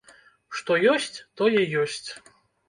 [0.59, 2.09] Што ёсць, тое ёсць.